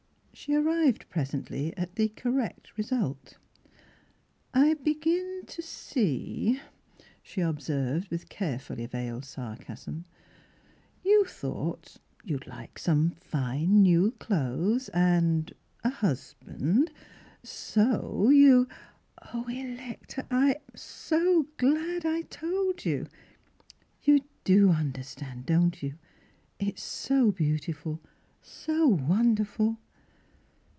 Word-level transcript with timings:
She 0.33 0.55
arrived 0.55 1.07
presently 1.07 1.75
at 1.77 1.97
the 1.97 2.07
correct 2.07 2.75
result." 2.75 3.37
I 4.65 4.73
begin 4.73 5.43
to 5.45 5.61
see," 5.61 6.59
she 7.21 7.41
observed, 7.41 8.07
with 8.09 8.27
carefully 8.29 8.87
veiled 8.87 9.23
sarcasm." 9.23 10.05
You 11.05 11.25
thought 11.25 11.97
you'd 12.23 12.47
like 12.47 12.79
some 12.79 13.11
fine 13.19 13.83
new 13.83 14.11
clothes 14.17 14.89
and 14.89 15.53
a— 15.83 15.89
husband. 15.91 16.89
So 17.43 18.29
you 18.29 18.67
—""Oh, 19.33 19.47
Electa, 19.47 20.25
I'm 20.31 20.55
so 20.73 21.45
glad 21.57 22.03
I 22.03 22.23
told 22.23 22.83
you! 22.83 23.05
You 24.01 24.21
do 24.43 24.71
understand; 24.71 25.45
don't 25.45 25.83
you' 25.83 25.95
It's 26.57 26.81
so 26.81 27.31
beautiful— 27.31 27.99
so 28.41 28.87
wonderful." 28.87 29.77